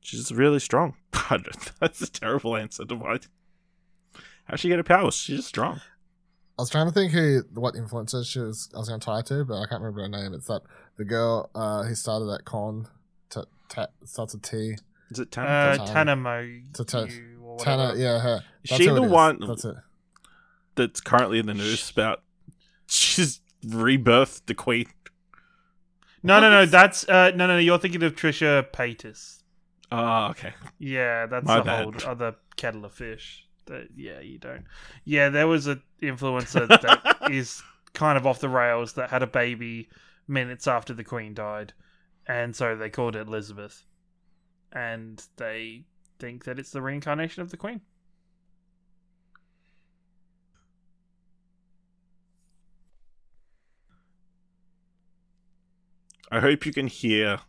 she's 0.00 0.32
really 0.32 0.60
strong. 0.60 0.94
That's 1.78 2.00
a 2.00 2.10
terrible 2.10 2.56
answer 2.56 2.86
to 2.86 2.94
why. 2.96 3.18
How'd 4.44 4.60
she 4.60 4.68
get 4.68 4.78
her 4.78 4.82
powers? 4.82 5.14
She's 5.14 5.36
just 5.36 5.48
strong. 5.48 5.82
I 6.58 6.62
was 6.62 6.70
trying 6.70 6.86
to 6.86 6.92
think 6.92 7.12
who, 7.12 7.42
what 7.52 7.74
influencer 7.74 8.24
she 8.26 8.40
was. 8.40 8.70
I 8.74 8.78
was 8.78 8.88
going 8.88 8.98
to 8.98 9.04
tie 9.04 9.20
to, 9.20 9.44
but 9.44 9.56
I 9.60 9.66
can't 9.66 9.82
remember 9.82 10.00
her 10.00 10.08
name. 10.08 10.32
It's 10.32 10.46
that 10.46 10.62
the 10.96 11.04
girl 11.04 11.50
uh, 11.54 11.82
who 11.82 11.94
started 11.94 12.24
that 12.30 12.46
con. 12.46 12.88
T- 13.28 13.42
t- 13.68 13.82
starts 14.06 14.32
with 14.32 14.42
T. 14.42 14.76
Is 15.10 15.18
it 15.18 15.30
Tana? 15.30 15.48
Uh, 15.48 15.76
Tana. 15.76 15.92
Tana 15.92 16.16
Mo. 16.16 16.60
To- 16.72 16.84
to- 16.84 17.08
or 17.42 17.58
Tana, 17.58 17.92
yeah, 17.94 18.20
her. 18.20 18.42
Is 18.64 18.70
That's 18.70 18.82
she 18.82 18.88
the 18.88 19.02
one- 19.02 19.38
That's 19.46 19.66
it. 19.66 19.76
That's 20.76 21.02
currently 21.02 21.38
in 21.40 21.46
the 21.46 21.52
news 21.54 21.90
about 21.90 22.22
she's 22.86 23.42
rebirthed 23.66 24.46
the 24.46 24.54
queen. 24.54 24.86
No, 26.22 26.40
no, 26.40 26.50
no. 26.50 26.66
That's 26.66 27.08
uh, 27.08 27.30
no, 27.30 27.46
no, 27.46 27.54
no. 27.54 27.58
You're 27.58 27.78
thinking 27.78 28.02
of 28.02 28.14
Trisha 28.14 28.70
Paytas. 28.70 29.42
Oh, 29.90 30.26
okay. 30.30 30.52
Yeah, 30.78 31.26
that's 31.26 31.46
My 31.46 31.58
a 31.58 31.64
bad. 31.64 31.84
whole 31.84 31.94
other 32.10 32.36
kettle 32.56 32.84
of 32.84 32.92
fish. 32.92 33.46
That, 33.66 33.88
yeah, 33.96 34.20
you 34.20 34.38
don't. 34.38 34.64
Yeah, 35.04 35.28
there 35.28 35.46
was 35.46 35.66
a 35.66 35.80
influencer 36.02 36.68
that 36.68 37.30
is 37.30 37.62
kind 37.94 38.16
of 38.18 38.26
off 38.26 38.40
the 38.40 38.48
rails 38.48 38.94
that 38.94 39.10
had 39.10 39.22
a 39.22 39.26
baby 39.26 39.88
minutes 40.26 40.66
after 40.66 40.92
the 40.94 41.04
Queen 41.04 41.34
died, 41.34 41.72
and 42.26 42.54
so 42.54 42.76
they 42.76 42.90
called 42.90 43.16
it 43.16 43.26
Elizabeth, 43.26 43.84
and 44.72 45.22
they 45.36 45.84
think 46.18 46.44
that 46.44 46.58
it's 46.58 46.70
the 46.70 46.82
reincarnation 46.82 47.42
of 47.42 47.50
the 47.50 47.56
Queen. 47.56 47.80
I 56.30 56.40
hope 56.40 56.66
you 56.66 56.72
can 56.72 56.86
hear 56.86 57.40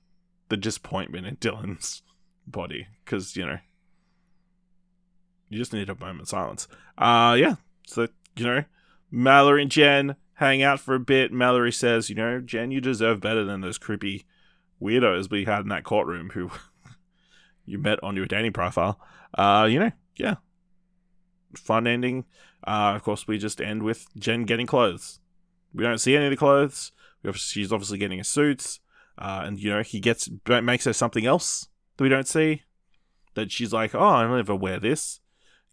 the 0.50 0.58
disappointment 0.58 1.28
in 1.28 1.38
Dylan's 1.38 2.02
body 2.48 2.88
because 3.06 3.36
you 3.36 3.46
know 3.46 3.60
you 5.50 5.58
just 5.58 5.74
need 5.74 5.90
a 5.90 5.96
moment 5.96 6.22
of 6.22 6.30
silence. 6.30 6.68
Uh 6.98 7.36
yeah. 7.40 7.56
So 7.86 8.08
you 8.36 8.46
know, 8.46 8.64
Mallory 9.12 9.64
and 9.64 9.72
Jen 9.72 10.16
hang 10.36 10.64
out 10.64 10.80
for 10.80 10.96
a 10.96 11.00
bit. 11.00 11.32
Mallory 11.32 11.72
says, 11.72 12.10
you 12.10 12.16
know, 12.16 12.40
Jen, 12.40 12.72
you 12.72 12.80
deserve 12.80 13.20
better 13.20 13.44
than 13.44 13.62
those 13.62 13.78
creepy 13.78 14.26
weirdos 14.82 15.30
we 15.30 15.46
had 15.46 15.62
in 15.62 15.70
that 15.70 15.84
courtroom 15.84 16.30
who 16.30 16.50
you 17.66 17.78
met 17.78 18.02
on 18.02 18.16
your 18.16 18.26
dating 18.26 18.54
profile. 18.54 19.00
Uh, 19.38 19.68
you 19.70 19.80
know, 19.80 19.92
yeah. 20.16 20.36
Fun 21.56 21.88
ending. 21.88 22.26
Uh, 22.66 22.94
of 22.96 23.04
course, 23.04 23.28
we 23.28 23.38
just 23.38 23.60
end 23.60 23.84
with 23.84 24.08
Jen 24.18 24.44
getting 24.44 24.68
clothes. 24.68 25.20
We 25.74 25.84
don't 25.84 25.98
see 25.98 26.16
any 26.16 26.26
of 26.26 26.32
the 26.32 26.38
clothes. 26.38 26.92
She's 27.34 27.72
obviously 27.72 27.98
getting 27.98 28.20
a 28.20 28.24
suit, 28.24 28.80
uh, 29.18 29.42
and 29.44 29.60
you 29.60 29.70
know 29.70 29.82
he 29.82 30.00
gets 30.00 30.30
makes 30.48 30.86
her 30.86 30.94
something 30.94 31.26
else 31.26 31.68
that 31.98 32.04
we 32.04 32.10
don't 32.10 32.28
see. 32.28 32.64
That 33.36 33.52
she's 33.52 33.72
like, 33.72 33.94
oh, 33.94 34.00
I'll 34.00 34.36
never 34.36 34.56
wear 34.56 34.80
this, 34.80 35.20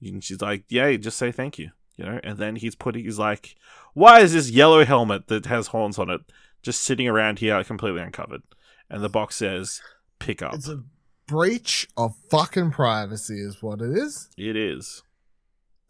and 0.03 0.23
she's 0.23 0.41
like, 0.41 0.65
yeah, 0.69 0.95
just 0.97 1.17
say 1.17 1.33
thank 1.33 1.59
you, 1.59 1.71
you 1.97 2.05
know. 2.05 2.21
And 2.23 2.39
then 2.39 2.57
he's 2.57 2.75
putting, 2.75 3.05
he's 3.05 3.19
like, 3.19 3.57
why 3.95 4.21
is 4.21 4.35
this 4.35 4.51
yellow 4.51 4.85
helmet 4.85 5.29
that 5.29 5.47
has 5.47 5.69
horns 5.69 5.99
on 5.99 6.11
it 6.11 6.21
just 6.63 6.83
sitting 6.83 7.09
around 7.09 7.39
here 7.39 7.65
completely 7.65 8.03
uncovered? 8.03 8.43
And 8.91 9.03
the 9.03 9.09
box 9.09 9.37
says, 9.37 9.81
pick 10.19 10.43
up. 10.43 10.55
It's 10.55 10.69
a 10.69 10.83
breach 11.27 11.89
of 11.97 12.15
fucking 12.31 12.73
privacy, 12.73 13.41
is 13.41 13.63
what 13.63 13.81
it 13.81 13.97
is. 13.97 14.29
It 14.37 14.57
is. 14.57 15.03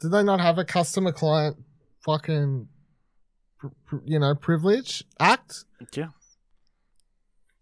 Did 0.00 0.12
they 0.12 0.22
not 0.22 0.40
have 0.40 0.58
a 0.58 0.64
customer 0.64 1.12
client 1.12 1.56
fucking, 2.04 2.68
you 4.04 4.18
know, 4.18 4.34
privilege 4.34 5.04
act? 5.18 5.64
Yeah. 5.94 6.08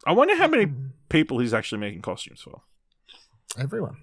I 0.07 0.13
wonder 0.13 0.37
how 0.37 0.49
many 0.49 0.65
hmm. 0.65 0.87
people 1.09 1.39
he's 1.39 1.55
actually 1.55 1.79
making 1.79 2.03
costumes 2.03 2.41
for. 2.41 2.63
Everyone. 3.59 3.97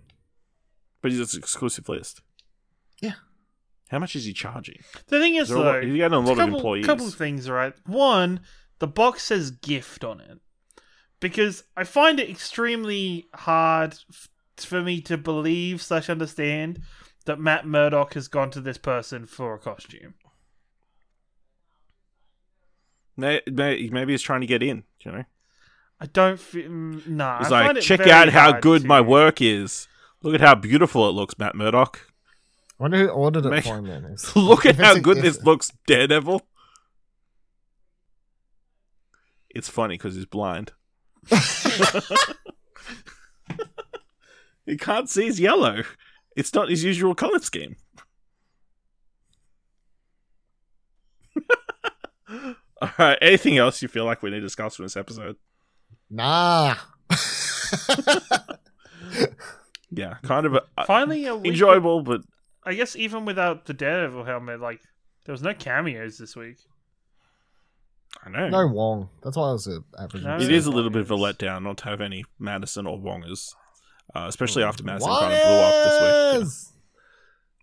But 1.02 1.12
he's 1.12 1.34
an 1.34 1.40
exclusive 1.40 1.90
list. 1.90 2.22
Yeah. 3.02 3.14
How 3.90 4.00
much 4.00 4.16
is 4.16 4.26
he 4.26 4.34
charging? 4.34 4.80
The 5.08 5.20
thing 5.20 5.36
Is 5.36 5.44
is, 5.44 5.50
there 5.50 5.58
a 5.58 5.62
though, 5.62 5.72
lot, 5.72 5.84
he's 5.84 5.96
getting 5.98 6.14
a 6.14 6.20
lot 6.20 6.38
couple, 6.38 6.44
of 6.44 6.54
employees. 6.54 6.86
A 6.86 6.88
couple 6.88 7.08
of 7.08 7.16
things, 7.16 7.50
right? 7.50 7.74
One, 7.86 8.40
the 8.80 8.88
box 8.88 9.24
says 9.24 9.52
gift 9.52 10.04
on 10.06 10.22
it 10.22 10.40
because 11.20 11.64
I 11.76 11.84
find 11.84 12.20
it 12.20 12.30
extremely 12.30 13.28
hard 13.34 13.96
f- 14.10 14.30
for 14.58 14.82
me 14.82 15.02
to 15.02 15.18
believe 15.18 15.82
slash 15.82 16.10
understand 16.10 16.82
that 17.26 17.40
Matt 17.40 17.68
Murdock 17.68 18.14
has 18.14 18.28
gone 18.28 18.50
to 18.52 18.62
this 18.62 18.78
person 18.78 19.26
for 19.26 19.54
a 19.54 19.60
costume. 19.60 20.14
May- 23.18 23.42
may- 23.48 23.90
Maybe 23.90 24.14
he's 24.14 24.22
trying 24.22 24.42
to 24.42 24.48
get 24.48 24.64
in. 24.64 24.84
You 25.02 25.12
know, 25.12 25.24
I 26.00 26.06
don't 26.08 26.40
feel. 26.40 26.70
Mm, 26.70 27.08
nah. 27.08 27.40
he's 27.40 27.52
I 27.52 27.68
like, 27.68 27.78
it 27.78 27.82
check 27.82 28.00
very 28.00 28.12
out 28.12 28.30
how 28.30 28.60
good 28.60 28.82
to- 28.84 28.88
my 28.88 29.02
work 29.02 29.42
is. 29.42 29.88
Look 30.24 30.34
at 30.36 30.42
how 30.42 30.56
beautiful 30.56 31.08
it 31.10 31.14
looks, 31.14 31.38
Matt 31.40 31.56
Murdock. 31.56 32.00
I 32.80 32.84
wonder 32.84 32.98
who 33.00 33.08
ordered 33.10 33.46
it 33.46 33.50
Make- 33.50 33.64
for 33.66 33.78
him 33.80 33.86
then. 33.88 34.16
Look 34.36 34.66
at 34.66 34.76
how 34.80 34.98
good 35.00 35.18
this 35.18 35.42
looks, 35.44 35.72
Daredevil. 35.88 36.42
It's 39.50 39.68
funny 39.70 39.96
because 39.96 40.16
he's 40.16 40.26
blind. 40.26 40.72
he 44.66 44.78
can't 44.78 45.10
see 45.10 45.26
his 45.26 45.40
yellow. 45.40 45.84
It's 46.36 46.54
not 46.54 46.70
his 46.70 46.84
usual 46.84 47.14
color 47.16 47.40
scheme. 47.40 47.76
All 52.82 52.90
right. 52.98 53.18
Anything 53.22 53.58
else 53.58 53.82
you 53.82 53.88
feel 53.88 54.06
like 54.06 54.22
we 54.24 54.30
need 54.30 54.38
to 54.38 54.42
discuss 54.42 54.76
from 54.76 54.86
this 54.86 54.98
episode? 54.98 55.36
Nah. 56.10 56.76
Yeah, 59.92 60.16
kind 60.24 60.46
of 60.46 60.54
a, 60.56 60.62
uh, 60.78 60.86
Finally, 60.86 61.26
a 61.26 61.36
week 61.36 61.52
enjoyable, 61.52 62.02
but 62.02 62.22
I 62.64 62.74
guess 62.76 62.96
even 62.96 63.26
without 63.26 63.66
the 63.66 63.74
Daredevil 63.74 64.24
helmet, 64.24 64.62
like 64.62 64.80
there 65.26 65.34
was 65.34 65.42
no 65.42 65.54
cameos 65.54 66.18
this 66.18 66.36
week. 66.36 66.58
I 68.26 68.30
know 68.30 68.48
no 68.50 68.68
Wong. 68.68 69.10
That's 69.22 69.36
why 69.36 69.50
I 69.50 69.52
was 69.52 69.68
a 69.68 69.84
average. 70.02 70.24
No. 70.24 70.36
it 70.38 70.44
Yeah, 70.44 70.58
is 70.58 70.66
a 70.66 70.72
little 70.72 70.92
bit 70.92 71.02
of 71.02 71.12
a 71.12 71.18
letdown 71.18 71.64
not 71.64 71.78
to 71.80 71.86
have 71.86 72.00
any 72.00 72.24
Madison 72.40 72.88
or 72.88 72.98
Wongers, 72.98 73.54
uh, 74.16 74.26
especially 74.30 74.64
after 74.64 74.84
Madison 74.84 75.10
kind 75.12 75.34
of 75.34 75.42
blew 75.44 75.58
up 75.58 75.74
this 75.84 76.02
week. 76.02 76.48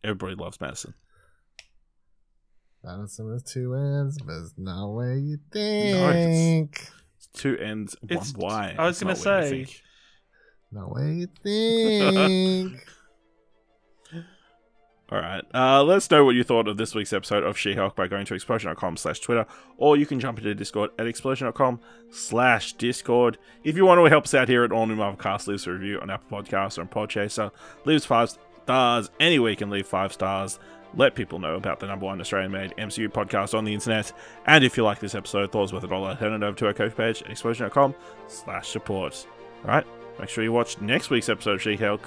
Yeah. 0.04 0.08
Everybody 0.10 0.34
loves 0.34 0.60
Madison. 0.60 0.92
Madison 2.96 3.30
with 3.32 3.44
two 3.44 3.74
ends, 3.74 4.18
but 4.22 4.32
it's 4.36 4.54
not 4.56 4.88
where 4.92 5.16
you 5.16 5.34
it's- 5.52 5.52
think. 5.52 6.88
It's 7.16 7.26
two 7.34 7.56
ends, 7.58 7.96
one 8.00 8.10
It's- 8.12 8.34
Y. 8.36 8.74
I 8.78 8.86
was 8.86 8.98
gonna 9.00 9.14
not 9.14 9.24
what 9.26 9.42
you 9.42 9.42
say- 9.48 9.64
think. 9.64 9.82
No 10.72 10.88
way 10.88 11.12
you 11.14 11.28
think. 11.42 12.86
All 15.10 15.18
right. 15.18 15.42
Uh, 15.54 15.82
let 15.84 15.96
us 15.96 16.10
know 16.10 16.22
what 16.22 16.34
you 16.34 16.44
thought 16.44 16.68
of 16.68 16.76
this 16.76 16.94
week's 16.94 17.14
episode 17.14 17.42
of 17.42 17.56
She-Hulk 17.56 17.96
by 17.96 18.08
going 18.08 18.26
to 18.26 18.34
explosion.com 18.34 18.98
slash 18.98 19.20
Twitter, 19.20 19.46
or 19.78 19.96
you 19.96 20.04
can 20.04 20.20
jump 20.20 20.36
into 20.36 20.54
Discord 20.54 20.90
at 20.98 21.06
explosion.com 21.06 21.80
slash 22.10 22.74
Discord. 22.74 23.38
If 23.64 23.74
you 23.78 23.86
want 23.86 24.04
to 24.04 24.10
help 24.10 24.24
us 24.24 24.34
out 24.34 24.48
here 24.48 24.64
at 24.64 24.72
All 24.72 24.84
New 24.86 24.96
Marvelcast, 24.96 25.46
leave 25.46 25.54
us 25.54 25.66
a 25.66 25.72
review 25.72 25.98
on 26.00 26.10
Apple 26.10 26.42
Podcasts 26.42 26.76
or 26.76 26.82
on 26.82 26.88
Podchaser. 26.88 27.50
Leave 27.86 27.96
us 27.96 28.04
five 28.04 28.36
stars. 28.68 29.10
Anywhere 29.18 29.50
you 29.50 29.56
can 29.56 29.70
leave 29.70 29.86
five 29.86 30.12
stars. 30.12 30.58
Let 30.94 31.14
people 31.14 31.38
know 31.38 31.54
about 31.54 31.80
the 31.80 31.86
number 31.86 32.04
one 32.04 32.20
Australian-made 32.20 32.74
MCU 32.76 33.08
podcast 33.08 33.56
on 33.56 33.64
the 33.64 33.72
internet. 33.72 34.12
And 34.46 34.62
if 34.62 34.76
you 34.76 34.84
like 34.84 35.00
this 35.00 35.14
episode, 35.14 35.50
thought 35.50 35.70
it 35.70 35.72
worth 35.72 35.84
a 35.84 35.88
dollar, 35.88 36.14
head 36.14 36.32
on 36.32 36.42
over 36.42 36.56
to 36.58 36.66
our 36.66 36.74
coach 36.74 36.94
page 36.94 37.22
at 37.22 37.30
explosion.com 37.30 37.94
slash 38.26 38.68
support. 38.68 39.26
All 39.64 39.70
right. 39.70 39.86
Make 40.18 40.28
sure 40.28 40.44
you 40.44 40.52
watch 40.52 40.78
next 40.82 41.08
week's 41.08 41.30
episode 41.30 41.52
of 41.52 41.62
She-Hulk. 41.62 42.06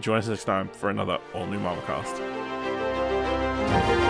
Join 0.00 0.18
us 0.18 0.28
next 0.28 0.44
time 0.44 0.68
for 0.68 0.90
another 0.90 1.18
All 1.32 1.46
New 1.46 1.60
Marvel 1.60 1.82
Marvelcast. 1.82 4.05